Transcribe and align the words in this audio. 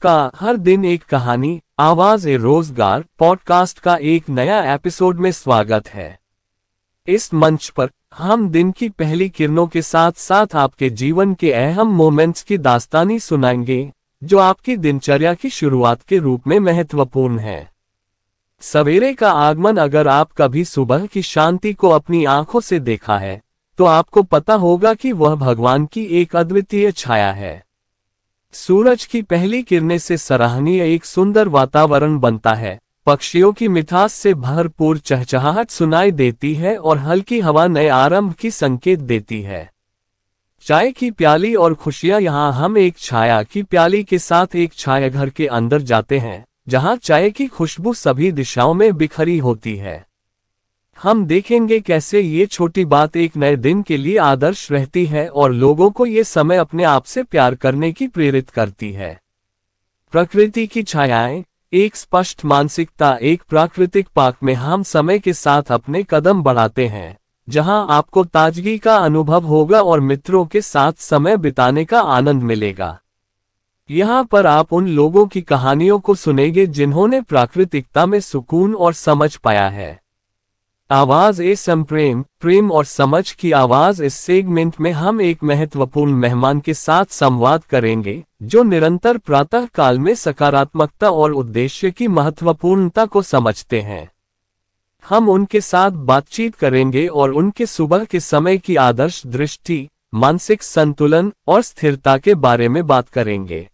आपका 0.00 0.30
हर 0.36 0.56
दिन 0.56 0.84
एक 0.84 1.04
कहानी, 1.04 1.60
आवाज़ 1.78 2.28
ए 2.28 2.36
रोज़गार, 2.36 3.04
पॉडकास्ट 3.18 3.78
का 3.78 3.96
एक 3.96 4.28
नया 4.30 4.60
एपिसोड 4.74 5.18
में 5.18 5.30
स्वागत 5.32 5.88
है। 5.88 6.18
इस 7.08 7.32
मंच 7.34 7.68
पर 7.68 7.90
हम 8.14 8.48
दिन 8.48 8.70
की 8.70 8.88
पहली 8.88 9.28
किरणों 9.28 9.66
के 9.66 9.82
साथ 9.82 10.12
साथ 10.12 10.54
आपके 10.56 10.90
जीवन 10.92 11.34
के 11.34 11.52
अहम 11.52 11.92
मोमेंट्स 11.94 12.42
की 12.42 12.58
दास्तानी 12.58 13.18
सुनाएँगे, 13.18 13.90
जो 14.22 14.38
आपकी 14.38 14.76
दिनचर्या 14.76 15.34
की 15.34 15.50
शुरुआत 15.50 16.02
के 16.02 16.18
रूप 16.18 16.46
में 16.46 16.58
महत्वपूर्ण 16.60 17.38
है। 17.38 17.70
सवेरे 18.62 19.14
का 19.14 19.32
आगमन 19.32 19.76
अगर 19.76 20.08
आप 20.08 20.32
कभी 20.32 20.64
सुबह 20.64 21.06
की 21.06 21.22
शांति 21.24 21.72
को 21.72 21.90
अपनी 21.90 22.24
आँखों 22.24 22.60
से 22.60 22.80
देखा 22.80 23.18
है 23.18 23.40
तो 23.78 23.84
आपको 23.84 24.22
पता 24.22 24.54
होगा 24.56 24.94
कि 24.94 25.12
वह 25.12 25.34
भगवान 25.36 25.86
की 25.86 26.04
एक 26.20 26.36
अद्वितीय 26.36 26.92
छाया 26.92 27.32
है। 27.32 27.62
सूरज 28.54 29.04
की 29.04 29.20
पहली 29.22 29.62
किरणें 29.62 29.98
से 29.98 30.16
सराहनीय 30.16 30.82
एक 30.84 31.04
सुंदर 31.04 31.48
वातावरण 31.48 32.18
बनता 32.18 32.52
है। 32.54 32.78
पक्षियों 33.06 33.52
की 33.52 33.68
मिठास 33.68 34.12
से 34.12 34.32
भरपूर 34.34 34.98
चहचहाहट 34.98 35.70
सुनाई 35.70 36.10
देती 36.10 36.54
है 36.54 36.76
और 36.76 36.98
हल्की 36.98 37.40
हवा 37.40 37.66
नए 37.66 37.88
आरंभ 37.88 38.32
की 38.32 38.50
संकेत 38.50 38.98
देती 38.98 39.40
है। 39.42 39.70
चाय 40.66 40.92
की 40.92 41.10
प्याली 41.10 41.54
और 41.54 41.74
खुशियाँ 41.74 42.20
यहाँ 42.20 42.52
हम 42.52 42.78
एक 42.78 42.98
छाया 42.98 43.42
की 43.42 43.62
प्याली 43.62 44.02
के 44.04 44.18
साथ 44.18 44.56
एक 44.56 44.74
छाया 44.74 45.08
घर 45.08 45.30
के 45.30 45.46
अंदर 45.46 45.82
जाते 45.82 46.18
हैं, 46.18 46.44
जहाँ 46.68 46.96
चाय 46.96 47.30
की 47.30 47.46
खुशबू 47.46 47.94
सभी 47.94 48.32
दिशाओं 48.32 48.74
में 48.74 48.92
बिखरी 48.96 49.38
होती 49.38 49.76
है। 49.76 50.07
हम 51.02 51.24
देखेंगे 51.26 51.80
कैसे 51.80 52.20
ये 52.20 52.46
छोटी 52.46 52.84
बात 52.84 53.16
एक 53.16 53.36
नए 53.36 53.56
दिन 53.56 53.82
के 53.82 53.96
लिए 53.96 54.16
आदर्श 54.18 54.70
रहती 54.72 55.04
है 55.06 55.28
और 55.28 55.52
लोगों 55.52 55.90
को 55.90 56.06
ये 56.06 56.24
समय 56.24 56.56
अपने 56.56 56.84
आप 56.84 57.04
से 57.04 57.22
प्यार 57.22 57.54
करने 57.54 57.92
की 57.92 58.08
प्रेरित 58.08 58.50
करती 58.50 58.92
है। 58.92 59.20
प्रकृति 60.12 60.66
की 60.66 60.82
छायाएँ, 60.82 61.44
एक 61.72 61.96
स्पष्ट 61.96 62.44
मानसिकता, 62.44 63.18
एक 63.22 63.42
प्राकृतिक 63.48 64.08
पार्क 64.16 64.36
में 64.42 64.54
हम 64.54 64.82
समय 64.82 65.18
के 65.18 65.32
साथ 65.32 65.62
अपने 65.62 66.04
कदम 66.10 66.42
बढ़ाते 66.42 66.86
हैं, 66.86 67.16
जहाँ 67.48 67.86
आपको 67.90 68.24
ताजगी 68.24 68.78
का 68.78 68.96
अनुभव 68.96 69.44
होगा 69.44 69.82
और 69.82 70.00
मित्रों 70.00 70.44
के 70.46 70.60
साथ 70.60 70.92
समय 70.92 71.36
बिताने 71.36 71.84
का 71.84 72.00
आनंद 72.00 72.42
मिलेगा। 72.42 72.98
यहाँ 73.90 74.24
पर 74.24 74.46
आप 74.46 74.72
उन 74.72 74.88
लोगों 74.88 75.26
की 75.26 75.42
कहानियों 75.42 75.98
को 75.98 76.14
सुनेंगे 76.14 76.66
जिन्होंने 76.66 77.20
प्राकृतिकता 77.20 78.06
में 78.06 78.20
सुकून 78.20 78.74
और 78.74 78.92
समझ 78.92 79.36
पाया 79.36 79.68
है। 79.68 80.07
आवाज़ 80.90 81.42
ए 81.42 81.54
संप्रेम, 81.56 82.24
प्रेम 82.40 82.70
और 82.72 82.84
समझ 82.84 83.32
की 83.32 83.52
आवाज़ 83.52 84.02
इस 84.04 84.14
सेगमेंट 84.14 84.74
में 84.80 84.92
हम 84.92 85.20
एक 85.20 85.42
महत्वपूर्ण 85.44 86.12
मेहमान 86.12 86.60
के 86.60 86.74
साथ 86.74 87.04
संवाद 87.04 87.64
करेंगे, 87.64 88.24
जो 88.42 88.62
निरंतर 88.62 89.18
प्रातः 89.18 89.66
काल 89.66 89.98
में 89.98 90.14
सकारात्मकता 90.14 91.10
और 91.10 91.32
उद्देश्य 91.32 91.90
की 91.90 92.08
महत्वपूर्णता 92.08 93.06
को 93.06 93.22
समझते 93.22 93.80
हैं। 93.80 94.10
हम 95.08 95.28
उनके 95.28 95.60
साथ 95.60 95.90
बातचीत 95.90 96.54
करेंगे 96.54 97.06
और 97.06 97.32
उनके 97.32 97.66
सुबह 97.66 98.04
के 98.04 98.20
समय 98.20 98.58
की 98.58 98.76
आदर्श 98.76 99.26
दृष्टि, 99.26 99.88
मानसिक 100.14 100.62
संतुलन 100.62 101.32
और 101.46 101.62
स्थिरता 101.62 102.18
के 102.18 102.34
बारे 102.34 102.68
में 102.68 102.86
बात 102.86 103.08
करेंगे। 103.08 103.68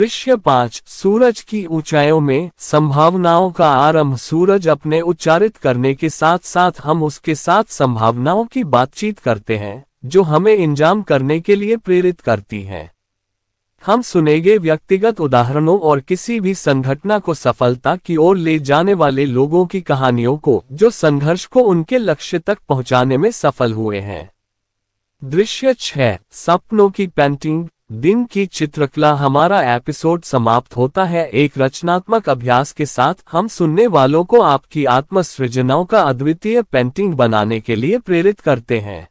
दृश्य 0.00 0.36
पाँच, 0.36 0.82
सूरज 0.86 1.40
की 1.40 1.66
ऊंचाइयों 1.66 2.20
में 2.20 2.50
संभावनाओं 2.58 3.50
का 3.50 3.68
आरंभ 3.70 4.16
सूरज 4.16 4.68
अपने 4.68 5.00
उच्चारित 5.00 5.56
करने 5.56 5.94
के 5.94 6.08
साथ 6.08 6.38
साथ 6.38 6.72
हम 6.82 7.02
उसके 7.02 7.34
साथ 7.34 7.64
संभावनाओं 7.64 8.44
की 8.44 8.64
बातचीत 8.64 9.18
करते 9.18 9.56
हैं, 9.56 9.84
जो 10.04 10.22
हमें 10.22 10.56
इंजाम 10.56 11.02
करने 11.02 11.40
के 11.40 11.56
लिए 11.56 11.76
प्रेरित 11.76 12.20
करती 12.20 12.62
हैं। 12.62 12.90
हम 13.86 14.02
सुनेंगे 14.02 14.58
व्यक्तिगत 14.58 15.20
उदाहरणों 15.20 15.78
और 15.78 16.00
किसी 16.00 16.40
भी 16.40 16.54
संघटना 16.54 17.18
को 17.18 17.34
सफलता 17.34 17.96
की 17.96 18.16
ओर 18.16 18.36
ले 18.36 18.58
जाने 18.58 18.94
वाले 18.94 19.24
लोगों 19.24 19.66
की 19.66 19.80
कहानियों 19.80 20.36
को, 20.36 20.64
जो 20.72 20.90
संघर्ष 20.90 21.46
को 21.46 21.60
उनके 21.60 21.98
लक्ष्य 21.98 22.38
तक 22.38 22.58
पहुँचाने 22.68 23.16
में 23.16 23.30
सफल 23.30 23.72
हुए 23.72 24.00
हैं। 24.00 24.30
दृश्य 25.24 25.74
छह, 25.74 26.18
सपनों 26.30 26.90
की 26.90 27.06
पेंटिंग 27.06 27.68
दिन 27.94 28.24
की 28.24 28.46
चित्रकला 28.46 29.14
हमारा 29.14 29.74
एपिसोड 29.74 30.22
समाप्त 30.22 30.76
होता 30.76 31.04
है। 31.04 31.28
एक 31.28 31.52
रचनात्मक 31.58 32.28
अभ्यास 32.28 32.72
के 32.72 32.86
साथ 32.86 33.14
हम 33.32 33.48
सुनने 33.48 33.86
वालों 33.86 34.24
को 34.24 34.40
आपकी 34.40 34.84
आत्म 34.84 35.22
सृजनाओं 35.22 35.84
का 35.84 36.02
अद्वितीय 36.02 36.62
पेंटिंग 36.62 37.14
बनाने 37.14 37.60
के 37.60 37.76
लिए 37.76 37.98
प्रेरित 37.98 38.40
करते 38.40 38.80
हैं। 38.80 39.08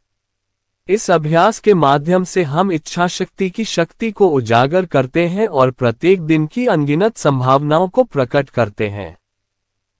इस 0.90 1.12
अभ्यास 1.12 1.60
के 1.60 1.74
माध्यम 1.74 2.24
से 2.24 2.44
हम 2.44 2.72
इच्छा 2.72 3.08
शक्ति 3.08 3.50
की 3.50 3.66
शक्ति 3.66 4.12
को 4.12 4.28
उजागर 4.28 4.86
करते 4.86 5.28
हैं 5.28 5.48
और 5.48 5.72
प्रत्येक 5.72 6.22
दिन 6.22 6.48
की 6.48 6.68
अनगिनत 6.68 7.18
संभावनाओं 7.18 7.88
को 7.88 8.04
प्रकट 8.04 8.50
करते 8.50 8.90
हैं। 8.90 9.18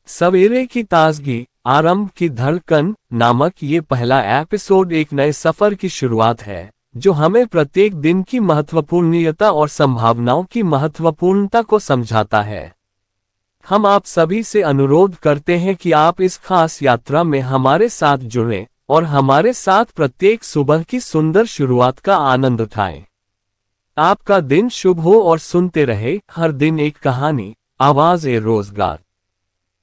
सवेरे 0.08 0.66
की 0.66 0.84
ताजगी, 0.84 1.48
आरंभ 1.66 2.10
की 2.10 2.30
धड़कन 2.30 2.96
नामक 3.14 3.54
ये 3.64 3.82
पहला 3.82 4.42
एपिसोड 4.42 4.92
एक 4.92 5.14
नए 5.14 5.32
सफ़र 5.32 5.74
की 5.74 5.90
शुरुआत 5.90 6.42
है। 6.42 6.72
जो 6.98 7.12
हमें 7.12 7.48
प्रत्येक 7.48 7.96
दिन 7.96 8.24
की 8.24 8.40
महत्वपूर्णता 8.40 9.52
और 9.52 9.70
संभावनाओं 9.70 10.44
की 10.44 10.64
महत्वपूर्णता 10.64 11.62
को 11.62 11.80
समझाता 11.80 12.42
है 12.42 12.76
हम 13.68 13.86
आप 13.86 14.06
सभी 14.06 14.44
से 14.44 14.62
अनुरोध 14.62 15.16
करते 15.16 15.58
हैं 15.58 15.76
कि 15.76 15.92
आप 15.92 16.22
इस 16.22 16.38
खास 16.38 16.82
यात्रा 16.84 17.24
में 17.24 17.40
हमारे 17.40 17.90
साथ 17.90 18.18
जुड़ें 18.18 18.66
और 18.90 19.04
हमारे 19.04 19.54
साथ 19.54 19.86
प्रत्येक 19.86 20.44
सुबह 20.44 20.84
की 20.84 21.00
सुंदर 21.00 21.46
शुरुआत 21.46 22.00
का 22.00 22.18
आनंद 22.18 22.62
उठाएँ। 22.62 23.04
आपका 23.98 24.40
दिन 24.40 24.70
शुभ 24.70 25.00
हो 25.00 25.22
और 25.22 25.40
सुनते 25.40 25.86
रहे 25.86 26.20
हर 26.32 26.52
दिन 26.52 26.80
एक 26.80 26.98
कहानी, 26.98 27.56
आवाज़ 27.82 28.28
ए 28.30 28.40
रोज़गार 28.40 29.00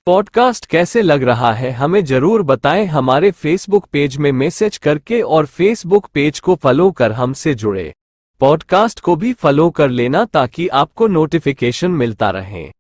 पॉडकास्ट 0.07 0.67
कैसे 0.67 1.01
लग 1.03 1.23
रहा 1.23 1.53
है? 1.53 1.71
हमें 1.71 2.05
ज़रूर 2.05 2.43
बताएँ 2.43 2.85
हमारे 2.87 3.31
फेसबुक 3.31 3.87
पेज 3.93 4.17
में 4.17 4.31
मैसेज 4.33 4.77
करके 4.77 5.21
और 5.21 5.47
फेसबुक 5.47 6.07
पेज 6.15 6.39
को 6.41 6.55
फॉलो 6.55 6.91
कर 6.91 7.13
हमसे 7.13 7.55
जुड़े। 7.55 7.93
पॉडकास्ट 8.41 9.01
को 9.01 9.17
भी 9.17 9.33
फॉलो 9.33 9.69
कर 9.71 9.89
लेना 9.89 10.25
ताकि 10.25 10.69
आपको 10.69 11.07
नोटिफिकेशन 11.07 11.91
मिलता 11.91 12.31
रहे। 12.31 12.71